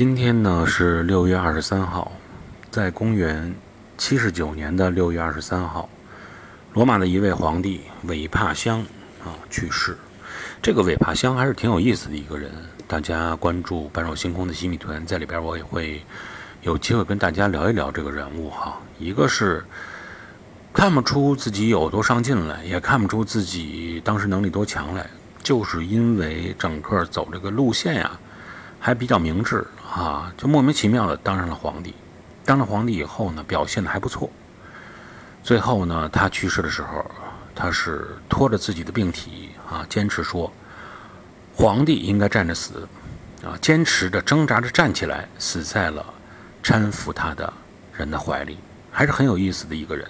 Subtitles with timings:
[0.00, 2.10] 今天呢是六月二十三号，
[2.70, 3.54] 在公元
[3.98, 5.90] 七十九年的六月二十三号，
[6.72, 8.80] 罗马的一位皇帝韦帕乡
[9.22, 9.94] 啊去世。
[10.62, 12.50] 这个韦帕乡还是挺有意思的一个人，
[12.88, 16.02] 大家关注半绕星空的西米团，在里边我也会
[16.62, 18.80] 有机会跟大家聊一聊这个人物哈。
[18.98, 19.62] 一个是
[20.72, 25.10] 看不出自己有多上进来，也看不出自己当时能力多强来，
[25.42, 28.18] 就是因为整个走这个路线呀。
[28.82, 31.94] 还比较明智啊，就莫名其妙的当上了皇帝。
[32.44, 34.30] 当了皇帝以后呢，表现的还不错。
[35.42, 37.04] 最后呢，他去世的时候，
[37.54, 40.52] 他是拖着自己的病体啊，坚持说，
[41.54, 42.88] 皇帝应该站着死，
[43.42, 46.04] 啊，坚持着挣扎着站起来，死在了
[46.62, 47.52] 搀扶他的
[47.92, 48.58] 人的怀里，
[48.90, 50.06] 还是很有意思的一个人。